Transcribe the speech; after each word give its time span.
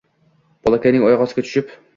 bolakayning 0.69 1.07
oyoq 1.11 1.23
ostiga 1.27 1.47
tushib 1.49 1.79